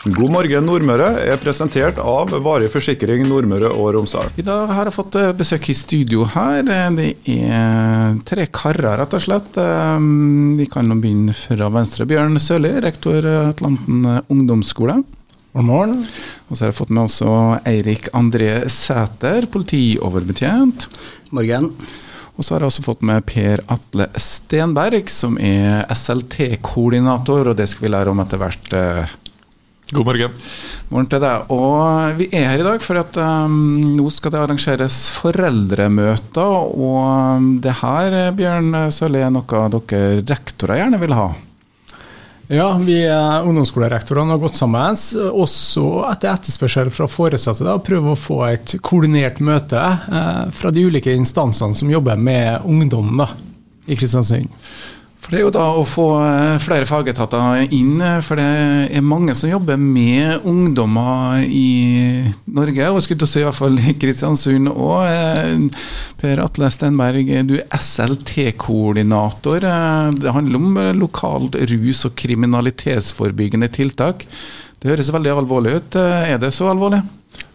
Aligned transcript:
God 0.00 0.30
morgen 0.32 0.64
Nordmøre 0.64 1.10
er 1.28 1.36
presentert 1.42 1.98
av 2.00 2.30
Varig 2.40 2.70
forsikring 2.72 3.26
Nordmøre 3.28 3.68
og 3.68 3.90
Romsdal. 3.98 4.30
I 4.40 4.44
dag 4.46 4.70
har 4.72 4.88
jeg 4.88 4.96
fått 4.96 5.18
eh, 5.20 5.28
besøk 5.36 5.68
i 5.68 5.76
studio 5.76 6.24
her. 6.32 6.62
Det 6.96 7.08
er 7.28 8.16
tre 8.24 8.46
karer, 8.48 8.94
rett 8.96 9.18
og 9.18 9.20
slett. 9.26 9.60
Eh, 9.60 10.06
vi 10.56 10.68
kan 10.72 10.88
nå 10.88 10.96
begynne 11.02 11.36
fra 11.36 11.68
venstre. 11.76 12.08
Bjørn 12.08 12.40
Sørli, 12.40 12.72
rektor 12.80 13.28
Atlanten 13.50 14.08
ungdomsskole. 14.32 15.02
God 15.52 15.68
morgen. 15.68 16.08
Og 16.48 16.56
så 16.56 16.64
har 16.64 16.72
jeg 16.72 16.80
fått 16.80 16.96
med 16.96 17.04
også 17.04 17.36
Eirik 17.68 18.08
André 18.16 18.54
Sæter, 18.72 19.50
politioverbetjent. 19.52 20.88
Morgen. 21.36 21.74
Og 22.38 22.46
så 22.46 22.54
har 22.56 22.64
jeg 22.64 22.72
også 22.72 22.88
fått 22.88 23.04
med 23.04 23.28
Per 23.28 23.60
Atle 23.68 24.08
Stenberg, 24.16 25.12
som 25.12 25.36
er 25.36 25.84
SLT-koordinator, 25.92 27.52
og 27.52 27.58
det 27.60 27.68
skal 27.68 27.90
vi 27.90 27.98
lære 27.98 28.16
om 28.16 28.24
etter 28.24 28.40
hvert. 28.40 28.78
God 29.90 30.06
morgen. 30.06 30.34
Morgen 30.92 31.06
til 31.10 31.22
deg. 31.22 31.48
Og 31.50 32.18
vi 32.20 32.28
er 32.30 32.44
her 32.52 32.62
i 32.62 32.66
dag 32.66 32.82
fordi 32.84 33.00
at 33.02 33.16
um, 33.18 33.54
nå 33.96 34.06
skal 34.14 34.30
det 34.30 34.38
arrangeres 34.38 34.98
foreldremøter. 35.16 36.74
Og 36.78 37.48
det 37.64 37.74
her, 37.80 38.18
Bjørn 38.38 38.76
Sørli, 38.94 39.24
er 39.24 39.32
noe 39.34 39.64
dere 39.74 40.20
rektorer 40.30 40.78
gjerne 40.78 41.00
vil 41.02 41.16
ha? 41.18 41.26
Ja, 42.50 42.68
vi 42.82 43.00
er 43.02 43.46
ungdomsskolerektorene 43.46 44.34
har 44.34 44.40
gått 44.42 44.58
sammen, 44.58 44.94
også 45.30 45.84
etter 46.10 46.32
etterspørsel 46.36 46.90
fra 46.94 47.10
foresatte. 47.10 47.66
da, 47.66 47.76
Prøve 47.82 48.14
å 48.14 48.18
få 48.18 48.40
et 48.48 48.76
koordinert 48.86 49.42
møte 49.42 49.78
eh, 49.78 50.46
fra 50.54 50.74
de 50.74 50.86
ulike 50.86 51.14
instansene 51.14 51.78
som 51.78 51.90
jobber 51.90 52.18
med 52.18 52.66
ungdom 52.66 53.10
da, 53.22 53.30
i 53.86 53.98
Kristiansund. 53.98 54.50
For 55.20 55.34
Det 55.34 55.36
er 55.36 55.44
jo 55.44 55.50
da 55.52 55.64
å 55.76 55.82
få 55.84 56.04
eh, 56.24 56.54
flere 56.64 56.86
fagetater 56.88 57.66
inn, 57.76 57.98
eh, 58.00 58.22
for 58.24 58.40
det 58.40 58.46
er 58.96 59.04
mange 59.04 59.34
som 59.36 59.50
jobber 59.50 59.76
med 59.76 60.46
ungdommer 60.48 61.44
i 61.44 62.24
Norge, 62.48 62.88
og 62.88 63.02
skulle 63.04 63.20
til 63.20 63.28
å 63.28 63.30
si 63.34 63.42
i 63.42 63.44
hvert 63.44 63.58
fall 63.58 63.76
Kristiansund 64.00 64.72
òg. 64.72 65.68
Per 66.20 66.42
Atle 66.44 66.72
Stenberg, 66.72 67.28
du 67.50 67.58
er 67.60 67.68
SLT-koordinator. 67.76 69.68
Eh, 69.68 70.10
Det 70.24 70.34
handler 70.38 70.56
om 70.62 70.80
lokalt 71.04 71.60
rus- 71.68 72.06
og 72.08 72.16
kriminalitetsforebyggende 72.16 73.68
tiltak. 73.76 74.24
Det 74.80 74.88
høres 74.88 75.12
veldig 75.12 75.36
alvorlig 75.36 75.76
ut. 75.82 75.96
Er 76.00 76.38
det 76.40 76.54
så 76.56 76.72
alvorlig? 76.72 77.02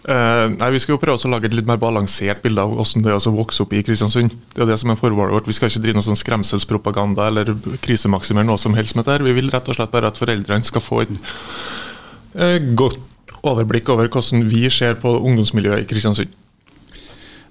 Uh, 0.06 0.52
nei, 0.54 0.70
Vi 0.76 0.82
skal 0.84 0.94
jo 0.94 1.02
prøve 1.02 1.18
å 1.18 1.32
lage 1.32 1.50
et 1.50 1.56
litt 1.58 1.66
mer 1.66 1.80
balansert 1.82 2.44
bilde 2.44 2.62
av 2.62 2.76
hvordan 2.76 3.06
det 3.06 3.10
er 3.10 3.18
å 3.18 3.34
vokse 3.34 3.64
opp 3.64 3.74
i 3.74 3.82
Kristiansund. 3.86 4.36
Det 4.54 4.62
er 4.62 4.70
det 4.70 4.78
som 4.82 4.94
er 4.94 5.00
formålet 5.00 5.34
vårt. 5.34 5.50
Vi 5.50 5.56
skal 5.58 5.72
ikke 5.72 5.82
drive 5.82 5.98
noe 5.98 6.06
sånn 6.06 6.20
skremselspropaganda 6.20 7.26
eller 7.32 7.56
krisemaksimere 7.82 8.46
noe 8.46 8.62
som 8.62 8.78
helst 8.78 8.98
med 8.98 9.08
dette. 9.08 9.26
Vi 9.26 9.34
vil 9.34 9.50
rett 9.50 9.66
og 9.72 9.80
slett 9.80 9.94
bare 9.94 10.14
at 10.14 10.22
foreldrene 10.22 10.68
skal 10.68 10.86
få 10.86 11.02
et 11.08 11.16
uh, 12.38 12.60
godt 12.78 13.02
overblikk 13.46 13.90
over 13.94 14.10
hvordan 14.14 14.46
vi 14.50 14.68
ser 14.74 14.98
på 15.02 15.18
ungdomsmiljøet 15.18 15.86
i 15.86 15.90
Kristiansund. 15.90 16.42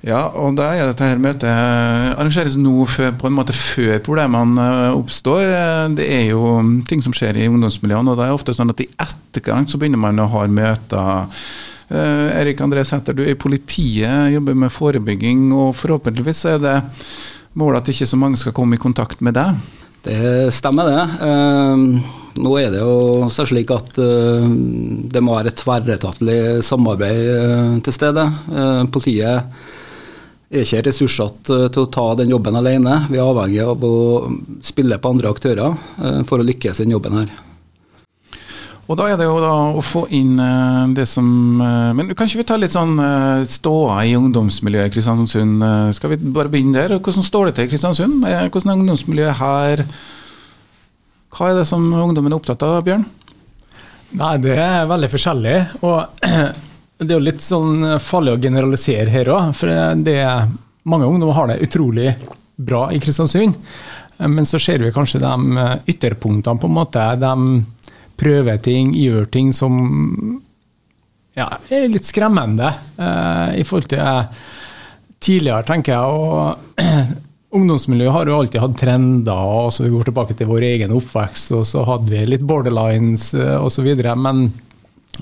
Ja, 0.05 0.27
og 0.37 0.59
da 0.59 0.69
er 0.77 0.91
dette 0.91 1.07
her 1.07 1.21
møtet 1.21 1.49
arrangeres 1.49 2.59
nå 2.61 2.85
før, 2.93 3.15
på 3.17 3.31
en 3.31 3.37
måte 3.39 3.55
før 3.57 4.03
problemene 4.05 4.91
oppstår. 4.93 5.49
Det 5.97 6.05
er 6.05 6.27
jo 6.29 6.59
ting 6.87 7.01
som 7.03 7.15
skjer 7.17 7.39
i 7.41 7.47
ungdomsmiljøene, 7.49 8.13
og 8.13 8.21
det 8.21 8.27
er 8.27 8.35
ofte 8.37 8.53
sånn 8.57 8.73
at 8.75 8.83
i 8.85 8.91
etterkant 9.01 9.73
så 9.73 9.81
begynner 9.81 10.03
man 10.03 10.21
å 10.21 10.29
ha 10.35 10.45
møter. 10.45 11.41
Uh, 11.91 12.33
Erik 12.41 12.63
André 12.65 12.85
Sæther, 12.87 13.13
du 13.13 13.23
er 13.25 13.35
i 13.35 13.39
politiet, 13.39 14.33
jobber 14.33 14.57
med 14.57 14.73
forebygging, 14.73 15.51
og 15.53 15.75
forhåpentligvis 15.77 16.45
er 16.55 16.63
det 16.63 16.77
målet 17.61 17.83
at 17.83 17.91
ikke 17.93 18.09
så 18.09 18.19
mange 18.19 18.41
skal 18.41 18.55
komme 18.57 18.79
i 18.79 18.81
kontakt 18.81 19.21
med 19.25 19.37
deg? 19.37 19.59
Det 20.05 20.49
stemmer, 20.57 20.89
det. 20.89 21.05
Uh, 21.21 22.41
nå 22.41 22.57
er 22.59 22.73
det 22.73 22.81
jo 22.81 23.29
så 23.33 23.45
slik 23.49 23.71
at 23.77 24.01
uh, 24.01 24.49
det 25.13 25.23
må 25.25 25.37
være 25.37 25.53
et 25.53 25.61
tverretatlig 25.61 26.41
samarbeid 26.65 27.85
til 27.85 27.97
stede. 27.97 28.27
Politiet 28.93 29.45
er 30.55 30.65
ikke 30.65 30.85
ressurssatt 30.89 31.49
til 31.49 31.83
å 31.85 31.91
ta 31.93 32.11
den 32.21 32.33
jobben 32.33 32.57
alene. 32.57 33.03
Vi 33.11 33.21
er 33.21 33.29
avhengig 33.29 33.65
av 33.65 33.85
å 33.85 33.97
spille 34.65 35.01
på 35.01 35.17
andre 35.17 35.33
aktører 35.35 36.25
for 36.29 36.41
å 36.41 36.47
lykkes 36.47 36.81
i 36.81 36.87
den 36.87 36.97
jobben 36.97 37.21
her. 37.21 37.35
Og 38.85 38.99
da 39.01 39.07
er 39.09 39.17
det 39.17 39.25
jo 39.25 39.39
da 39.41 39.53
å 39.79 39.83
få 39.85 40.05
inn 40.13 40.37
uh, 40.37 40.85
det 40.93 41.07
som 41.09 41.27
uh, 41.57 41.93
Men 41.97 42.11
kanskje 42.17 42.43
vi 42.43 42.47
tar 42.49 42.61
litt 42.61 42.75
sånn 42.75 42.99
uh, 43.01 43.45
ståa 43.49 44.03
i 44.05 44.13
ungdomsmiljøet 44.19 44.91
i 44.91 44.93
Kristiansund. 44.93 45.65
skal 45.97 46.13
vi 46.13 46.19
bare 46.35 46.53
begynne 46.53 46.77
der? 46.77 46.99
Hvordan 46.99 47.25
står 47.25 47.49
det 47.49 47.57
til 47.57 47.69
i 47.69 47.73
Kristiansund? 47.73 48.21
hvordan 48.27 48.75
er 48.75 48.83
ungdomsmiljøet 48.83 49.41
her? 49.41 49.85
Hva 51.35 51.51
er 51.51 51.59
det 51.59 51.67
som 51.71 51.87
ungdommen 51.97 52.33
er 52.33 52.39
opptatt 52.39 52.63
av, 52.67 52.83
Bjørn? 52.85 53.07
Nei, 54.21 54.37
Det 54.45 54.59
er 54.61 54.91
veldig 54.91 55.11
forskjellig. 55.15 55.57
Og 55.89 56.29
det 57.01 57.09
er 57.09 57.17
jo 57.17 57.25
litt 57.25 57.43
sånn 57.43 57.97
farlig 58.05 58.37
å 58.37 58.43
generalisere 58.45 59.11
her 59.11 59.33
òg. 59.33 59.51
For 59.57 59.73
det, 60.05 60.21
mange 60.85 61.09
ungdommer 61.09 61.41
har 61.41 61.51
det 61.51 61.63
utrolig 61.65 62.13
bra 62.55 62.87
i 62.93 63.01
Kristiansund. 63.03 63.57
Men 64.21 64.47
så 64.47 64.61
ser 64.63 64.85
vi 64.85 64.93
kanskje 64.95 65.25
de 65.25 65.65
ytterpunktene, 65.91 66.61
på 66.61 66.69
en 66.71 66.77
måte. 66.77 67.09
de 67.19 67.65
prøver 68.21 68.61
ting, 68.63 68.93
gjør 68.97 69.29
ting 69.33 69.53
som 69.57 69.79
ja, 71.35 71.49
er 71.69 71.89
litt 71.91 72.07
skremmende 72.07 72.71
eh, 72.95 73.61
i 73.61 73.65
forhold 73.67 73.89
til 73.91 74.03
eh, 74.03 74.43
tidligere, 75.25 75.67
tenker 75.67 75.97
jeg. 75.97 76.05
og 76.05 76.83
Ungdomsmiljøet 77.55 78.15
har 78.17 78.27
jo 78.27 78.37
alltid 78.41 78.63
hatt 78.65 78.79
trender, 78.81 79.51
og 79.65 79.69
så 79.75 79.85
vi 79.85 79.93
går 79.93 80.09
tilbake 80.09 80.35
til 80.39 80.49
vår 80.51 80.65
egen 80.73 80.95
oppvekst, 80.95 81.53
og 81.55 81.67
så 81.69 81.85
hadde 81.87 82.11
vi 82.11 82.25
litt 82.27 82.47
borderlines 82.47 83.29
eh, 83.39 83.59
osv. 83.63 83.91
Men, 84.19 84.49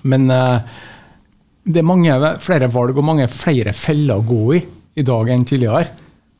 men 0.08 0.30
eh, 0.32 0.78
det 1.62 1.82
er 1.82 1.86
mange 1.86 2.36
flere 2.42 2.70
valg 2.72 2.96
og 2.96 3.06
mange 3.06 3.28
flere 3.32 3.74
feller 3.76 4.20
å 4.20 4.26
gå 4.26 4.44
i 4.58 4.62
i 4.94 5.04
dag 5.06 5.30
enn 5.32 5.44
tidligere. 5.48 5.86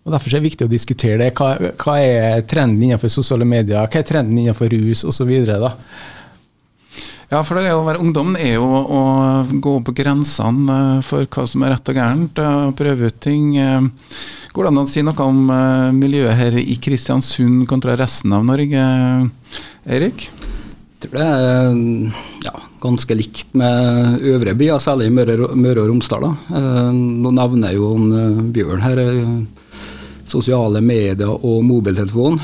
Og 0.02 0.12
Derfor 0.12 0.32
er 0.32 0.40
det 0.40 0.48
viktig 0.48 0.66
å 0.66 0.72
diskutere 0.72 1.18
det. 1.20 1.30
Hva, 1.38 1.54
hva 1.78 1.94
er 2.02 2.42
trenden 2.48 2.82
innenfor 2.82 3.12
sosiale 3.12 3.46
medier, 3.48 3.86
hva 3.86 4.00
er 4.00 4.06
trenden 4.06 4.40
innenfor 4.42 4.72
rus 4.72 5.04
osv. 5.08 5.30
Ja, 7.32 7.38
for 7.40 7.56
det 7.56 7.70
å 7.72 7.84
være 7.86 8.02
ungdom 8.04 8.34
er 8.36 8.58
jo 8.58 8.66
å 8.68 9.02
gå 9.64 9.70
på 9.86 9.94
grensene 9.96 10.98
for 11.06 11.24
hva 11.32 11.46
som 11.48 11.62
er 11.64 11.72
rett 11.72 11.88
og 11.88 11.96
gærent, 11.96 12.40
og 12.44 12.74
prøve 12.76 13.08
ut 13.08 13.22
ting. 13.24 13.54
Går 14.52 14.68
det 14.68 14.72
an 14.74 14.80
å 14.82 14.84
si 14.90 15.00
noe 15.00 15.24
om 15.24 15.48
miljøet 15.96 16.36
her 16.36 16.58
i 16.60 16.76
Kristiansund 16.76 17.64
kontra 17.70 17.96
resten 17.96 18.36
av 18.36 18.44
Norge, 18.44 18.84
Eirik? 19.88 20.28
Jeg 20.28 21.06
tror 21.06 21.16
det 21.16 21.24
er 21.24 21.72
ja, 22.50 22.54
ganske 22.84 23.16
likt 23.16 23.56
med 23.56 24.20
øvrige 24.34 24.58
byer, 24.60 24.84
særlig 24.84 25.08
i 25.08 25.16
Møre 25.16 25.40
og 25.48 25.88
Romsdal. 25.88 26.28
Nå 26.52 27.32
nevner 27.40 27.72
jo 27.72 27.94
Bjørn 28.52 28.84
her 28.84 29.06
sosiale 30.28 30.84
medier 30.84 31.32
og 31.32 31.64
mobiltelefon. 31.64 32.42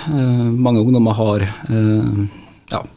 Mange 0.57 0.81
ungdommer 0.81 1.21
har 1.21 1.51
ja, 1.69 2.89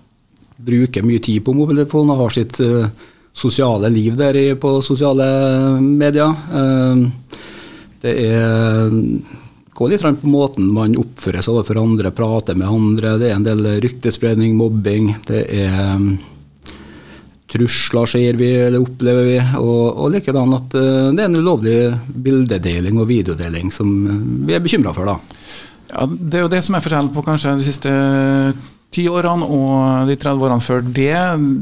bruker 0.65 1.05
mye 1.07 1.23
tid 1.23 1.43
på 1.45 1.55
mobiltelefon 1.55 2.11
og 2.13 2.25
har 2.25 2.35
sitt 2.35 2.59
uh, 2.63 2.87
sosiale 3.33 3.89
liv 3.93 4.17
der 4.19 4.37
i, 4.37 4.47
på 4.59 4.77
sosiale 4.85 5.27
medier. 5.81 6.35
Uh, 6.51 7.07
det 8.01 8.17
er 8.25 8.91
går 9.81 9.89
litt 9.89 10.03
på 10.21 10.29
måten 10.29 10.67
man 10.73 10.97
oppfører 10.99 11.41
seg 11.41 11.55
overfor 11.55 11.79
andre, 11.81 12.11
prater 12.13 12.57
med 12.57 12.69
andre. 12.69 13.15
Det 13.17 13.29
er 13.29 13.37
en 13.37 13.47
del 13.47 13.63
ryktespredning, 13.81 14.53
mobbing. 14.57 15.15
Det 15.25 15.41
er 15.57 15.95
um, 15.95 16.11
trusler 17.51 18.09
ser 18.09 18.37
vi, 18.39 18.51
eller 18.67 18.83
opplever 18.83 19.25
vi. 19.27 19.39
Og, 19.59 19.85
og 20.03 20.11
likedan 20.13 20.57
at 20.57 20.77
uh, 20.77 21.09
det 21.15 21.23
er 21.23 21.29
en 21.29 21.39
ulovlig 21.39 21.77
bildedeling 22.13 22.99
og 23.01 23.09
videodeling 23.09 23.73
som 23.73 23.89
vi 24.45 24.57
er 24.57 24.63
bekymra 24.63 24.93
for, 24.97 25.09
da. 25.09 25.17
Ja, 25.91 26.05
Det 26.05 26.39
er 26.39 26.45
jo 26.45 26.53
det 26.53 26.61
som 26.65 26.77
jeg 26.77 26.85
forteller 26.85 27.15
på 27.15 27.25
kanskje 27.25 27.57
de 27.57 27.67
siste 27.67 27.95
ti 28.91 29.07
årene 29.07 29.47
og 29.47 30.09
de 30.09 30.17
30 30.19 30.45
årene 30.45 30.63
før 30.63 30.83
det, 30.83 31.15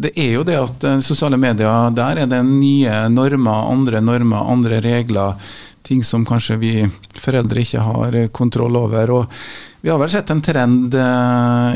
det 0.06 0.14
er 0.18 0.32
jo 0.34 0.46
det 0.48 0.58
at 0.58 0.86
sosiale 1.06 1.38
medier, 1.38 1.92
der 1.94 2.24
er 2.24 2.30
det 2.30 2.42
nye 2.48 3.04
normer, 3.14 3.70
andre 3.70 4.02
normer, 4.02 4.50
andre 4.50 4.82
regler. 4.82 5.38
Ting 5.86 6.02
som 6.06 6.26
kanskje 6.28 6.58
vi 6.62 6.74
foreldre 7.18 7.62
ikke 7.64 7.86
har 7.86 8.18
kontroll 8.36 8.76
over. 8.78 9.14
og 9.14 9.38
Vi 9.82 9.90
har 9.90 10.02
vel 10.02 10.12
sett 10.12 10.30
en 10.34 10.42
trend 10.42 10.94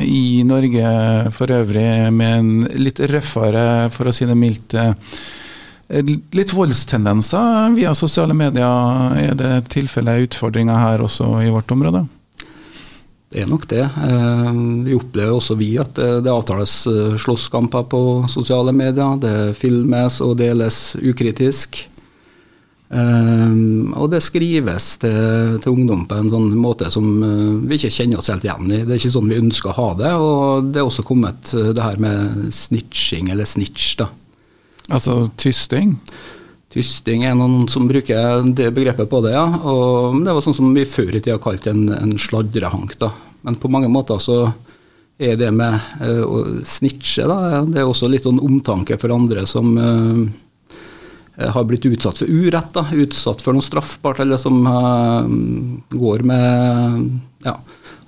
i 0.03 0.43
Norge 0.45 0.89
for 1.33 1.53
øvrig 1.53 2.11
med 2.13 2.33
en 2.39 2.51
litt 2.77 2.99
røffere, 2.99 3.89
for 3.93 4.09
å 4.09 4.13
si 4.13 4.27
det 4.29 4.37
mildt, 4.37 4.75
litt 6.33 6.53
voldstendenser 6.53 7.73
via 7.77 7.93
sosiale 7.97 8.37
medier. 8.37 9.17
Er 9.21 9.39
det 9.39 9.53
tilfellet 9.73 10.27
utfordringer 10.27 10.81
her 10.81 11.05
også 11.05 11.31
i 11.45 11.53
vårt 11.53 11.73
område? 11.73 12.05
Det 13.33 13.41
er 13.41 13.47
nok 13.49 13.63
det. 13.65 13.81
Vi 14.85 14.93
opplever 14.93 15.33
også 15.33 15.55
vi 15.57 15.71
at 15.81 15.97
det 15.97 16.29
avtales 16.29 16.83
slåsskamper 17.23 17.87
på 17.89 18.01
sosiale 18.29 18.69
medier. 18.75 19.15
Det 19.17 19.55
filmes 19.57 20.19
og 20.21 20.35
deles 20.37 20.77
ukritisk. 21.01 21.79
og 22.93 24.05
det 24.13 24.21
skrives 24.21 24.91
til, 25.01 25.57
til, 25.63 25.71
ungdom 25.73 26.05
på 26.05 26.19
en 26.21 26.29
sånn 26.29 26.53
måte 26.61 26.91
som 26.93 27.07
vi 27.65 27.79
ikke 27.79 27.89
kjenner 27.95 28.21
oss 28.21 28.29
helt 28.29 28.45
igjen 28.45 28.69
i. 28.69 28.83
Det 28.83 28.93
er 28.93 29.01
ikke 29.01 29.15
sånn 29.15 29.33
vi 29.33 29.41
ønsker 29.41 29.73
å 29.73 29.77
ha 29.79 29.89
det. 30.03 30.13
Og 30.13 30.69
det 30.69 30.83
er 30.83 30.91
også 30.91 31.07
kommet 31.07 31.55
det 31.57 31.81
her 31.81 31.97
med 32.05 32.53
snitching, 32.53 33.33
eller 33.33 33.49
snitch, 33.49 33.95
da. 34.03 34.11
Altså 34.93 35.23
tysting? 35.41 35.97
Tysting 36.73 37.21
er 37.27 37.35
noen 37.37 37.67
som 37.69 37.85
bruker 37.85 38.41
det 38.57 38.71
begrepet 38.73 39.09
på 39.09 39.21
det, 39.25 39.35
ja. 39.35 39.45
Og 39.69 40.17
det 40.25 40.33
var 40.33 40.41
sånn 40.41 40.57
som 40.57 40.71
vi 40.73 40.87
før 40.89 41.13
i 41.13 41.21
tida 41.21 41.37
kalte 41.41 41.69
en, 41.69 41.85
en 41.93 42.15
sladrehank. 42.17 42.95
da. 43.01 43.11
Men 43.45 43.59
på 43.61 43.69
mange 43.69 43.91
måter 43.93 44.21
så 44.23 44.39
er 45.21 45.37
det 45.37 45.51
med 45.53 45.75
uh, 46.01 46.23
å 46.25 46.39
snitche, 46.65 47.27
da, 47.29 47.61
det 47.67 47.83
er 47.83 47.89
også 47.89 48.09
litt 48.09 48.25
sånn 48.25 48.41
omtanke 48.41 48.97
for 48.97 49.13
andre 49.13 49.45
som 49.49 49.75
uh, 49.77 50.23
har 51.37 51.67
blitt 51.69 51.85
utsatt 51.89 52.23
for 52.23 52.33
urett, 52.33 52.71
da, 52.73 52.87
utsatt 52.89 53.43
for 53.45 53.53
noe 53.53 53.65
straffbart, 53.65 54.23
eller 54.25 54.41
som 54.41 54.65
uh, 54.65 55.21
går 55.93 56.25
med 56.25 57.05
ja, 57.45 57.57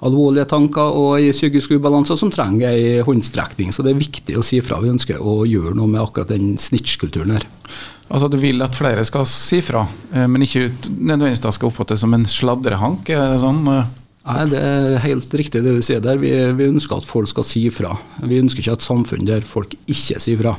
alvorlige 0.06 0.48
tanker 0.52 0.96
og 1.00 1.18
i 1.22 1.34
psykisk 1.34 1.76
ubalanse, 1.76 2.18
som 2.20 2.32
trenger 2.34 2.70
ei 2.72 3.02
håndstrekning. 3.06 3.74
Så 3.74 3.86
det 3.86 3.96
er 3.96 4.02
viktig 4.04 4.38
å 4.38 4.46
si 4.46 4.62
fra. 4.66 4.80
Vi 4.84 4.94
ønsker 4.94 5.20
å 5.22 5.42
gjøre 5.50 5.76
noe 5.78 5.92
med 5.92 6.04
akkurat 6.04 6.32
den 6.34 6.56
snitch-kulturen 6.62 7.36
her. 7.36 7.48
Altså 8.06 8.30
Du 8.30 8.38
vil 8.38 8.62
at 8.62 8.78
flere 8.78 9.02
skal 9.08 9.26
si 9.26 9.64
fra, 9.66 9.82
men 10.14 10.46
ikke 10.46 10.68
nødvendigvis 10.94 11.42
da 11.42 11.50
skal 11.56 11.72
oppfattes 11.72 12.04
som 12.04 12.14
en 12.14 12.28
sladrehank? 12.30 13.10
er 13.10 13.34
det 13.34 13.42
sånn? 13.42 13.64
Nei, 13.66 14.46
Det 14.50 14.62
er 14.62 15.00
helt 15.06 15.34
riktig 15.34 15.64
det 15.66 15.74
du 15.74 15.82
sier 15.86 16.02
der. 16.02 16.22
Vi, 16.22 16.32
vi 16.58 16.70
ønsker 16.70 17.02
at 17.02 17.10
folk 17.10 17.30
skal 17.30 17.46
si 17.48 17.66
fra. 17.74 17.96
Vi 18.22 18.42
ønsker 18.42 18.62
ikke 18.62 18.78
et 18.78 18.86
samfunn 18.86 19.26
der 19.26 19.42
folk 19.42 19.74
ikke 19.86 20.22
sier 20.22 20.42
fra. 20.42 20.56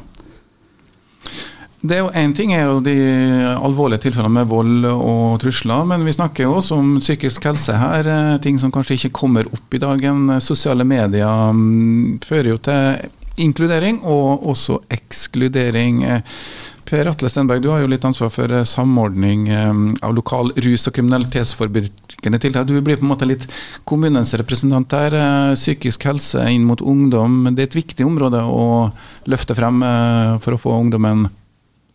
Det 1.86 1.94
er 1.94 2.02
jo 2.02 2.12
Én 2.18 2.32
ting 2.34 2.52
er 2.54 2.64
jo 2.66 2.78
de 2.82 2.94
alvorlige 3.54 4.06
tilfellene 4.06 4.40
med 4.40 4.48
vold 4.50 4.86
og 4.90 5.36
trusler, 5.42 5.84
men 5.86 6.06
vi 6.06 6.14
snakker 6.14 6.46
jo 6.46 6.56
også 6.58 6.78
om 6.80 6.96
psykisk 7.02 7.46
helse 7.46 7.76
her. 7.78 8.08
Eh, 8.10 8.38
ting 8.42 8.58
som 8.58 8.72
kanskje 8.74 8.96
ikke 8.96 9.14
kommer 9.20 9.46
opp 9.52 9.76
i 9.76 9.82
dagen. 9.82 10.24
Sosiale 10.42 10.86
medier 10.88 11.52
mm, 11.52 12.24
fører 12.26 12.54
jo 12.54 12.58
til 12.66 13.12
inkludering 13.46 14.00
og 14.02 14.48
også 14.50 14.80
ekskludering. 14.96 16.02
Per 16.86 17.10
Atle 17.10 17.30
Stenberg, 17.30 17.62
du 17.62 17.70
har 17.70 17.84
jo 17.84 17.92
litt 17.92 18.08
ansvar 18.08 18.34
for 18.34 18.50
eh, 18.50 18.66
samordning 18.66 19.46
eh, 19.52 19.70
av 20.02 20.16
lokal 20.16 20.50
rus- 20.66 20.90
og 20.90 20.98
kriminalitetsforebyggende 20.98 22.42
tiltak. 22.42 22.66
Du 22.66 22.80
blir 22.80 22.98
på 22.98 23.06
en 23.06 23.14
måte 23.14 23.30
litt 23.30 23.46
kommunens 23.86 24.34
representant 24.40 24.90
der. 24.90 25.20
Psykisk 25.54 26.08
helse 26.10 26.50
inn 26.50 26.66
mot 26.66 26.82
ungdom, 26.82 27.44
det 27.52 27.62
er 27.68 27.70
et 27.70 27.80
viktig 27.84 28.06
område 28.06 28.42
å 28.42 28.94
løfte 29.30 29.54
frem 29.54 29.84
for 30.42 30.56
å 30.56 30.64
få 30.66 30.80
ungdommen 30.80 31.28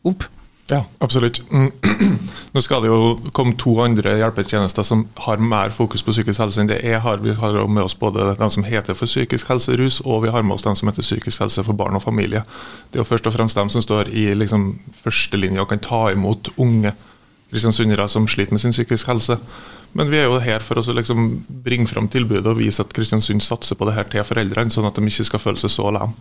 opp. 0.07 0.27
Ja, 0.71 0.86
absolutt. 1.03 1.42
Mm. 1.51 1.71
Nå 2.53 2.62
skal 2.63 2.83
det 2.83 2.92
jo 2.92 3.31
komme 3.36 3.57
to 3.59 3.74
andre 3.83 4.13
hjelpetjenester 4.21 4.86
som 4.88 5.03
har 5.25 5.42
mer 5.44 5.74
fokus 5.75 6.03
på 6.03 6.13
psykisk 6.15 6.39
helse 6.39 6.62
enn 6.63 6.69
det 6.69 6.80
jeg 6.86 7.01
har. 7.03 7.19
Vi 7.24 7.36
har 7.36 7.57
med 7.68 7.83
oss 7.83 7.98
både 8.00 8.30
dem 8.39 8.53
som 8.53 8.63
heter 8.63 8.95
for 8.95 9.09
psykisk 9.09 9.51
helse 9.51 9.75
rus, 9.80 10.00
og 10.06 10.24
vi 10.24 10.31
har 10.31 10.45
med 10.48 10.56
oss 10.56 10.63
dem 10.63 10.77
som 10.80 10.88
heter 10.88 11.03
psykisk 11.03 11.44
helse 11.44 11.65
for 11.68 11.75
barn 11.75 12.00
og 12.00 12.06
familie. 12.06 12.45
Det 12.88 13.00
er 13.00 13.03
jo 13.03 13.09
først 13.09 13.27
og 13.27 13.36
fremst 13.36 13.59
dem 13.59 13.71
som 13.74 13.83
står 13.83 14.13
i 14.15 14.30
liksom, 14.38 14.74
førstelinja 15.03 15.65
og 15.65 15.74
kan 15.74 15.83
ta 15.83 16.06
imot 16.15 16.53
unge 16.56 16.95
kristiansundere 17.51 18.07
som 18.07 18.30
sliter 18.31 18.56
med 18.56 18.63
sin 18.63 18.71
psykisk 18.71 19.12
helse. 19.12 19.38
Men 19.94 20.07
vi 20.07 20.21
er 20.21 20.30
jo 20.30 20.39
her 20.39 20.63
for 20.63 20.80
å 20.80 20.95
liksom 20.95 21.42
bringe 21.65 21.89
fram 21.89 22.07
tilbudet 22.07 22.48
og 22.48 22.62
vise 22.62 22.80
at 22.83 22.94
Kristiansund 22.95 23.44
satser 23.44 23.75
på 23.75 23.89
det 23.89 23.98
her 23.98 24.07
til 24.07 24.24
foreldrene, 24.24 24.71
sånn 24.71 24.88
at 24.88 24.95
de 24.95 25.03
ikke 25.03 25.27
skal 25.27 25.44
føle 25.44 25.59
seg 25.59 25.74
så 25.74 25.89
alene. 25.89 26.15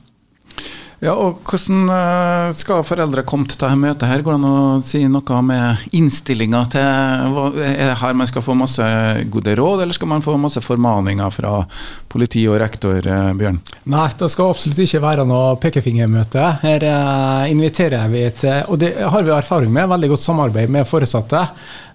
Ja, 1.00 1.14
og 1.16 1.38
Hvordan 1.48 1.88
eh, 1.88 2.50
skal 2.58 2.82
foreldre 2.84 3.22
komme 3.24 3.48
til 3.48 3.56
dette 3.56 3.76
møtet? 3.80 4.04
her? 4.04 4.20
Går 4.20 4.34
det 4.34 4.40
an 4.40 4.48
å 4.50 4.80
si 4.84 5.00
noe 5.08 5.38
med 5.48 5.86
innstillinga 5.96 6.60
til 6.74 7.38
Er 7.64 7.86
det 7.88 7.94
her 8.02 8.18
man 8.18 8.28
skal 8.28 8.44
få 8.44 8.56
masse 8.58 8.84
gode 9.32 9.54
råd, 9.56 9.80
eller 9.80 9.96
skal 9.96 10.10
man 10.12 10.24
få 10.24 10.36
masse 10.36 10.60
formaninger 10.60 11.32
fra 11.32 11.54
politi 12.12 12.44
og 12.52 12.58
rektor, 12.60 13.00
eh, 13.00 13.30
Bjørn? 13.32 13.62
Nei, 13.88 14.10
det 14.20 14.28
skal 14.28 14.52
absolutt 14.52 14.82
ikke 14.84 15.00
være 15.06 15.24
noe 15.30 15.56
pekefingermøte. 15.62 16.50
Her 16.66 16.84
uh, 16.84 17.48
inviterer 17.48 18.04
vi 18.12 18.26
til, 18.36 18.60
og 18.68 18.82
det 18.82 18.92
har 19.00 19.24
vi 19.24 19.32
erfaring 19.32 19.72
med, 19.72 19.88
veldig 19.88 20.12
godt 20.12 20.26
samarbeid 20.26 20.68
med 20.76 20.88
foresatte. 20.88 21.46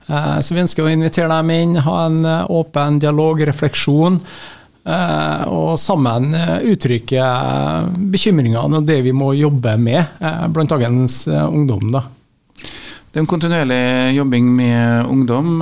Så 0.05 0.53
vi 0.53 0.61
ønsker 0.61 0.85
å 0.85 0.89
invitere 0.93 1.33
dem 1.33 1.49
inn, 1.49 1.79
ha 1.81 1.95
en 2.05 2.19
åpen 2.53 2.99
dialog, 3.01 3.39
refleksjon. 3.49 4.19
Eh, 4.85 5.45
og 5.49 5.79
sammen 5.81 6.29
eh, 6.37 6.67
uttrykke 6.69 7.17
eh, 7.17 7.87
bekymringene 8.13 8.81
og 8.81 8.85
det 8.85 8.99
vi 9.07 9.15
må 9.17 9.31
jobbe 9.33 9.73
med 9.81 10.19
blant 10.53 10.75
dagens 10.75 11.23
ungdom. 11.27 11.89
da. 11.95 12.03
Det 12.53 13.21
er 13.21 13.23
en 13.23 13.31
kontinuerlig 13.31 14.15
jobbing 14.17 14.47
med 14.57 15.07
ungdom. 15.07 15.53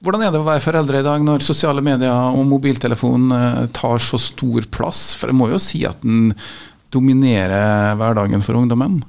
Hvordan 0.00 0.22
er 0.24 0.30
det 0.32 0.40
å 0.40 0.46
være 0.46 0.62
foreldre 0.64 1.02
i 1.02 1.04
dag 1.04 1.20
når 1.20 1.44
sosiale 1.44 1.82
medier 1.84 2.32
og 2.32 2.46
mobiltelefon 2.48 3.28
tar 3.76 4.00
så 4.00 4.16
stor 4.16 4.64
plass? 4.72 5.10
For 5.20 5.28
jeg 5.28 5.36
må 5.36 5.50
jo 5.50 5.60
si 5.60 5.82
at 5.84 6.00
den 6.00 6.32
dominerer 6.94 7.92
hverdagen 8.00 8.40
for 8.40 8.56
ungdommen? 8.56 9.02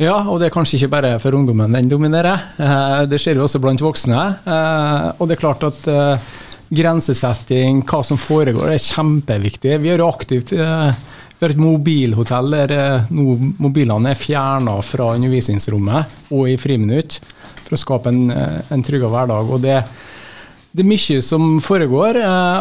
Ja, 0.00 0.22
og 0.24 0.40
det 0.40 0.48
er 0.48 0.56
kanskje 0.56 0.78
ikke 0.78 0.94
bare 0.96 1.12
for 1.20 1.36
ungdommen 1.36 1.76
den 1.76 1.92
dominerer. 1.92 2.48
Det 3.04 3.20
skjer 3.20 3.36
jo 3.36 3.44
også 3.44 3.60
blant 3.60 3.84
voksne. 3.84 4.24
Og 5.20 5.26
det 5.28 5.36
er 5.36 5.44
klart 5.44 5.68
at 5.68 5.84
grensesetting, 6.70 7.82
hva 7.86 8.02
som 8.06 8.18
foregår, 8.20 8.70
det 8.70 8.78
er 8.78 8.84
kjempeviktig. 8.84 9.78
Vi 9.82 9.90
gjør 9.90 10.06
aktivt 10.06 10.52
eh, 10.54 10.90
vi 11.40 11.46
har 11.46 11.54
et 11.54 11.62
mobilhotell 11.62 12.52
der 12.54 12.74
eh, 12.76 13.08
mobilene 13.10 14.12
er 14.12 14.20
fjerna 14.20 14.76
fra 14.84 15.14
undervisningsrommet 15.16 16.30
og 16.36 16.50
i 16.50 16.58
friminutt 16.60 17.18
for 17.64 17.74
å 17.74 17.80
skape 17.80 18.12
en, 18.12 18.28
eh, 18.34 18.60
en 18.70 18.84
tryggere 18.86 19.10
hverdag. 19.10 19.50
Og 19.50 19.64
det, 19.64 19.80
det, 20.70 20.84
er 20.84 20.92
mye 20.92 21.24
som 21.24 21.56
foregår. 21.64 22.20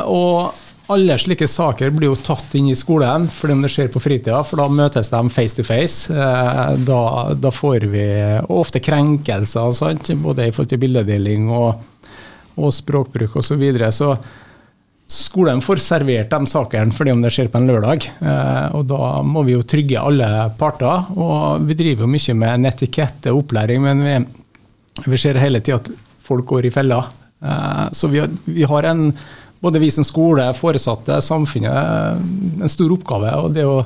og 0.10 0.66
alle 0.90 1.20
slike 1.22 1.46
saker 1.46 1.92
blir 1.94 2.10
jo 2.10 2.18
tatt 2.18 2.56
inn 2.58 2.72
i 2.72 2.78
skolen 2.78 3.28
fordi 3.30 3.54
om 3.54 3.62
det 3.62 3.70
skjer 3.70 3.92
på 3.94 4.02
fritida, 4.02 4.40
for 4.42 4.58
da 4.58 4.66
møtes 4.74 5.12
de 5.12 5.22
face 5.30 5.60
to 5.60 5.68
face. 5.68 6.10
Da, 6.10 7.02
da 7.38 7.52
får 7.54 7.86
vi 7.92 8.08
ofte 8.50 8.82
krenkelser, 8.82 9.70
sant? 9.78 10.10
både 10.24 10.48
i 10.48 10.56
forhold 10.56 10.74
til 10.74 10.82
bildedeling 10.82 11.52
og 11.54 11.99
og 12.60 12.76
språkbruk 12.76 13.40
osv. 13.40 13.54
Så, 13.54 13.58
videre. 13.60 13.92
så 13.96 14.14
skolen 15.10 15.62
får 15.66 15.82
servert 15.82 16.30
de 16.30 16.50
sakene 16.50 16.94
fordi 16.94 17.16
om 17.16 17.24
det 17.24 17.32
skjer 17.34 17.50
på 17.52 17.62
en 17.62 17.70
lørdag. 17.70 18.06
Eh, 18.22 18.76
og 18.78 18.86
da 18.92 19.20
må 19.26 19.44
vi 19.48 19.56
jo 19.56 19.66
trygge 19.66 20.02
alle 20.02 20.30
parter. 20.60 21.10
Og 21.18 21.66
vi 21.66 21.78
driver 21.80 22.06
jo 22.06 22.14
mye 22.14 22.38
med 22.44 22.68
netikette 22.68 23.34
og 23.34 23.46
opplæring, 23.46 23.82
men 23.86 24.06
vi, 24.06 24.18
vi 25.10 25.22
ser 25.22 25.42
hele 25.42 25.64
tida 25.64 25.82
at 25.82 25.90
folk 26.30 26.46
går 26.50 26.70
i 26.70 26.74
fella. 26.74 27.02
Eh, 27.42 27.86
så 27.96 28.12
vi 28.12 28.22
har, 28.22 28.30
vi 28.46 28.68
har, 28.70 28.90
en, 28.92 29.10
både 29.64 29.82
vi 29.82 29.90
som 29.94 30.06
skole, 30.08 30.46
foresatte, 30.58 31.22
samfunnet, 31.26 32.22
en 32.62 32.72
stor 32.72 32.94
oppgave. 32.94 33.34
Og 33.42 33.54
det 33.58 33.66
å 33.66 33.82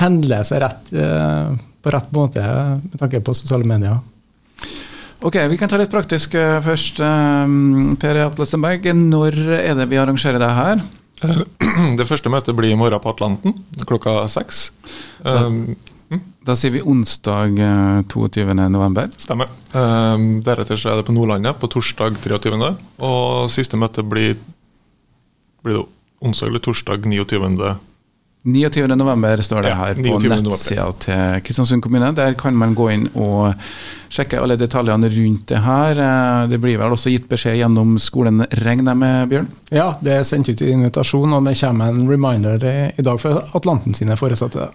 handle 0.00 0.42
seg 0.44 0.64
rett 0.64 0.92
eh, 0.96 1.56
på 1.82 1.92
rett 1.92 2.12
måte 2.16 2.42
med 2.42 2.98
tanke 3.00 3.22
på 3.24 3.36
sosiale 3.36 3.68
medier. 3.68 4.00
Ok, 5.24 5.36
Vi 5.48 5.56
kan 5.56 5.68
ta 5.68 5.78
litt 5.80 5.92
praktisk 5.92 6.36
uh, 6.36 6.58
først. 6.64 7.00
Um, 7.00 7.96
per 8.00 8.18
Atlesenberg, 8.26 8.90
når 8.92 9.38
er 9.56 9.74
det 9.78 9.88
vi 9.90 10.00
arrangerer 10.00 10.42
det 10.42 10.52
her? 10.58 10.84
Det 11.96 12.04
første 12.08 12.28
møtet 12.32 12.56
blir 12.56 12.72
i 12.72 12.76
morgen 12.78 13.00
på 13.00 13.12
Atlanten 13.12 13.54
klokka 13.88 14.26
seks. 14.32 14.70
Da, 15.24 15.46
um, 15.48 15.76
da 16.44 16.54
sier 16.56 16.74
vi 16.74 16.84
onsdag 16.84 17.56
22.11. 18.12 19.16
Stemmer. 19.24 19.50
Um, 19.72 20.26
deretter 20.44 20.78
så 20.80 20.92
er 20.92 21.00
det 21.00 21.08
på 21.08 21.16
Nordlandet 21.16 21.56
på 21.60 21.70
torsdag 21.72 22.20
23. 22.22 22.70
Og 23.08 23.50
siste 23.52 23.80
møte 23.80 24.04
blir, 24.04 24.36
blir 25.64 25.80
det 25.80 25.84
onsdag 26.24 26.52
eller 26.52 26.64
torsdag 26.64 27.08
29. 27.08 27.74
29.11 28.46 29.42
står 29.42 29.66
det 29.66 29.74
her 29.74 29.98
på 29.98 30.18
nettsida 30.22 30.86
til 31.02 31.40
Kristiansund 31.42 31.82
kommune. 31.82 32.12
Der 32.14 32.36
kan 32.38 32.54
man 32.54 32.76
gå 32.78 32.86
inn 32.94 33.08
og 33.18 33.56
sjekke 34.12 34.38
alle 34.38 34.54
detaljene 34.60 35.10
rundt 35.10 35.48
det 35.50 35.62
her. 35.64 35.98
Eh, 35.98 36.46
det 36.52 36.60
blir 36.62 36.78
vel 36.78 36.94
også 36.94 37.10
gitt 37.10 37.26
beskjed 37.30 37.58
gjennom 37.58 37.96
skolen, 37.98 38.44
regner 38.62 38.92
jeg 38.92 39.00
med, 39.02 39.32
Bjørn? 39.32 39.50
Ja, 39.74 39.88
det 39.98 40.14
er 40.14 40.28
sendt 40.28 40.52
ut 40.52 40.62
invitasjon, 40.62 41.34
og 41.34 41.48
det 41.48 41.56
kommer 41.58 41.90
en 41.90 42.06
reminder 42.06 42.70
i 42.94 43.06
dag 43.10 43.20
for 43.20 43.50
Atlanten 43.58 43.98
sine 43.98 44.14
foresatte. 44.20 44.70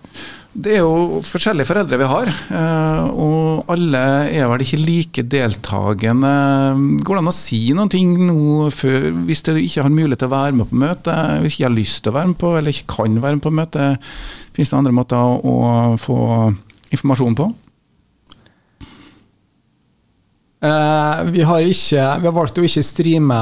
Det 0.52 0.74
er 0.76 0.82
jo 0.82 1.22
forskjellige 1.24 1.70
foreldre 1.70 1.96
vi 1.96 2.08
har, 2.12 2.28
eh, 2.28 3.04
og 3.08 3.70
alle 3.72 4.02
er 4.36 4.50
vel 4.52 4.64
ikke 4.66 4.80
like 4.82 5.24
deltakende. 5.32 6.32
Går 7.08 7.16
det 7.16 7.22
an 7.22 7.32
å 7.32 7.36
si 7.36 7.62
noen 7.72 7.92
ting 7.92 8.18
nå 8.28 8.68
før, 8.76 9.08
hvis 9.30 9.46
du 9.48 9.54
ikke 9.56 9.86
har 9.86 9.94
mulighet 9.96 10.26
til 10.26 10.28
å 10.28 10.34
være 10.36 10.58
med 10.60 10.68
på 10.68 10.82
møtet, 10.82 11.48
ikke 11.48 11.70
har 11.70 11.78
lyst 11.78 12.04
til 12.04 12.12
å 12.12 12.18
være 12.18 12.34
med 12.34 12.40
på, 12.44 12.52
eller 12.60 12.76
ikke 12.76 12.98
kan 12.98 13.16
være 13.24 13.40
med 13.40 13.46
på 13.48 13.56
møtet? 13.62 14.12
Finnes 14.52 14.74
det 14.74 14.80
andre 14.82 14.96
måter 15.00 15.40
å 15.40 15.96
få 16.04 16.20
informasjon 16.92 17.40
på? 17.40 17.48
Uh, 20.62 21.32
vi, 21.32 21.48
har 21.48 21.64
ikke, 21.64 22.04
vi, 22.20 22.28
har 22.28 22.36
valgt 22.36 22.60
å 22.60 22.68
ikke 22.68 22.84
streame 22.86 23.40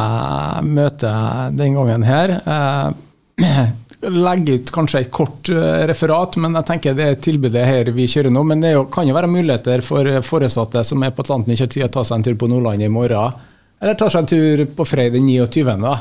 møtet 0.63 1.57
den 1.57 1.73
gangen 1.75 2.05
her. 2.05 2.37
Uh, 2.45 3.73
legge 4.01 4.55
ut 4.55 4.71
kanskje 4.71 5.01
et 5.03 5.11
kort 5.11 5.49
uh, 5.51 5.83
referat, 5.89 6.37
men 6.39 6.55
jeg 6.59 6.67
tenker 6.69 6.95
det 6.95 7.07
er 7.07 7.19
tilbudet 7.19 7.65
her 7.67 7.91
vi 7.95 8.07
kjører 8.09 8.33
nå. 8.33 8.43
Men 8.47 8.63
det 8.63 8.73
jo, 8.73 8.85
kan 8.91 9.07
jo 9.09 9.17
være 9.17 9.31
muligheter 9.31 9.83
for 9.85 10.07
foresatte 10.25 10.83
som 10.87 11.03
er 11.03 11.11
på 11.15 11.25
Atlanten 11.25 11.55
ikke 11.55 11.67
har 11.67 11.73
tid 11.75 11.87
å 11.89 11.91
ta 11.97 12.05
seg 12.07 12.19
en 12.19 12.27
tur 12.29 12.39
på 12.39 12.49
Nordland 12.51 12.85
i 12.85 12.91
morgen. 12.91 13.45
Eller 13.79 13.99
ta 13.99 14.09
seg 14.11 14.23
en 14.23 14.31
tur 14.31 14.65
på 14.75 14.87
fredag 14.87 15.19
den 15.19 15.27
29. 15.27 15.75
Da. 15.83 15.97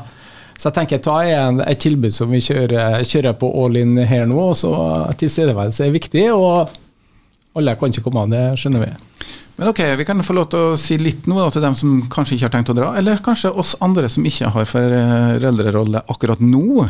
Så 0.58 0.70
jeg 0.70 0.78
tenker 0.80 1.02
ta 1.02 1.20
er 1.22 1.60
et 1.66 1.82
tilbud 1.82 2.14
som 2.14 2.30
vi 2.34 2.42
kjører, 2.42 3.02
kjører 3.06 3.36
på 3.38 3.50
all 3.62 3.78
in 3.78 3.98
her 4.10 4.26
nå. 4.26 4.50
så 4.58 4.72
Tilstedeværelse 5.18 5.86
er 5.86 5.94
viktig. 5.94 6.26
og 6.34 6.74
alle 7.58 7.74
kan 7.78 7.90
ikke 7.90 8.04
komme, 8.06 8.26
det 8.30 8.42
skjønner 8.60 8.86
vi. 8.86 9.07
Men 9.58 9.68
ok, 9.72 9.80
Vi 9.98 10.04
kan 10.06 10.22
få 10.22 10.36
lov 10.36 10.44
til 10.52 10.60
å 10.62 10.76
si 10.78 10.94
litt 11.02 11.26
noe 11.26 11.48
til 11.50 11.64
dem 11.64 11.74
som 11.74 11.96
kanskje 12.12 12.36
ikke 12.36 12.46
har 12.46 12.52
tenkt 12.54 12.70
å 12.70 12.76
dra, 12.78 12.92
eller 13.00 13.18
kanskje 13.24 13.50
oss 13.50 13.74
andre 13.82 14.06
som 14.06 14.26
ikke 14.28 14.52
har 14.54 14.68
foreldrerolle 14.70 16.04
akkurat 16.06 16.38
nå. 16.38 16.84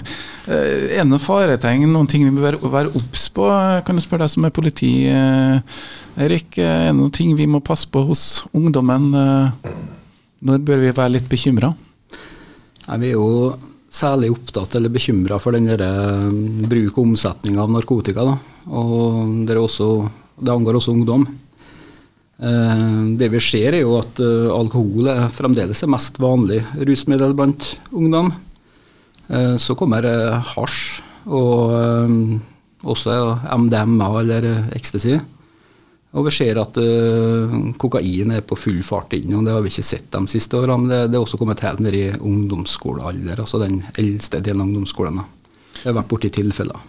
Eh, 0.46 0.92
er 0.92 1.00
det 1.00 1.06
noen 1.08 1.22
faretegn, 1.22 1.86
noen 1.88 2.10
ting 2.10 2.26
vi 2.28 2.34
bør 2.36 2.58
være 2.60 2.92
obs 2.92 3.24
på? 3.32 3.48
Kan 3.86 3.96
du 3.96 4.04
spørre 4.04 4.26
deg 4.26 4.34
som 4.34 4.44
er 4.44 4.52
politi, 4.52 4.92
Erik. 5.08 6.60
Er 6.60 6.90
det 6.90 6.98
noen 6.98 7.14
ting 7.14 7.32
vi 7.38 7.48
må 7.48 7.62
passe 7.64 7.88
på 7.88 8.04
hos 8.10 8.44
ungdommen? 8.52 9.10
Når 10.44 10.62
bør 10.62 10.84
vi 10.84 10.92
være 10.92 11.16
litt 11.16 11.28
bekymra? 11.30 11.72
Vi 12.88 13.10
er 13.10 13.16
jo 13.16 13.56
særlig 13.88 14.30
opptatt 14.32 14.76
eller 14.76 14.92
bekymra 14.92 15.40
for 15.40 15.56
den 15.56 15.68
bruk 16.68 16.98
og 16.98 17.04
omsetning 17.06 17.58
av 17.60 17.72
narkotika. 17.72 18.24
Da. 18.28 18.36
Og 18.76 19.44
det, 19.48 19.56
også, 19.56 20.08
det 20.36 20.52
angår 20.52 20.78
også 20.78 20.92
ungdom. 20.92 21.26
Eh, 22.38 22.82
det 23.18 23.28
vi 23.32 23.40
ser, 23.42 23.74
er 23.74 23.82
jo 23.82 23.96
at 23.98 24.20
eh, 24.22 24.50
alkohol 24.54 25.10
er 25.10 25.24
fremdeles 25.34 25.82
er 25.82 25.90
mest 25.90 26.20
vanlig 26.22 26.60
rusmiddel 26.76 27.34
blant 27.38 27.72
ungdom. 27.90 28.30
Eh, 29.26 29.56
så 29.58 29.74
kommer 29.78 30.06
hasj 30.54 31.02
og 31.28 31.74
også 32.88 33.14
MDMA 33.58 34.06
eller 34.22 34.46
ecstasy. 34.76 35.18
Og 36.16 36.24
vi 36.24 36.30
ser 36.32 36.56
at 36.56 36.78
kokain 37.76 38.30
er 38.32 38.46
på 38.48 38.56
full 38.56 38.78
fart 38.86 39.12
inn, 39.12 39.34
og 39.36 39.42
det 39.44 39.52
har 39.52 39.60
vi 39.60 39.68
ikke 39.68 39.84
sett 39.84 40.06
de 40.14 40.22
siste 40.32 40.56
årene. 40.56 40.78
Men 40.80 40.88
det, 40.88 41.00
det 41.10 41.18
er 41.18 41.26
også 41.26 41.36
kommet 41.36 41.60
helt 41.66 41.82
ned 41.84 41.92
i 41.98 42.06
ungdomsskolealder, 42.16 43.42
altså 43.44 43.60
den 43.60 43.82
eldste 44.00 44.40
delen 44.40 44.62
av 44.62 44.70
ungdomsskolen. 44.70 45.20
Det 45.74 45.84
har 45.84 45.98
vært 45.98 46.08
borti 46.08 46.32
tilfeller. 46.32 46.80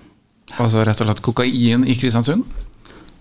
Altså 0.56 0.86
rett 0.88 1.04
og 1.04 1.10
slett 1.10 1.26
kokain 1.26 1.84
i 1.84 1.98
Kristiansund? 2.00 2.48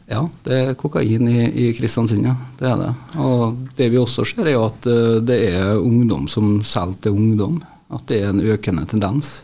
Ja, 0.09 0.23
det 0.47 0.57
er 0.57 0.77
kokain 0.79 1.29
i, 1.29 1.43
i, 1.53 1.65
Kristiansund, 1.77 2.25
ja. 2.25 2.33
Det 2.57 2.65
er 2.65 2.79
det. 2.81 2.93
Og 3.21 3.59
det 3.77 3.91
vi 3.93 3.99
også 4.01 4.25
ser, 4.25 4.47
er 4.47 4.55
jo 4.55 4.63
at 4.65 4.89
eh, 4.89 5.19
det 5.21 5.37
er 5.51 5.83
ungdom 5.83 6.25
som 6.33 6.63
selger 6.65 7.03
til 7.05 7.19
ungdom. 7.19 7.59
At 7.93 8.07
det 8.09 8.23
er 8.23 8.33
en 8.33 8.41
økende 8.41 8.87
tendens. 8.89 9.43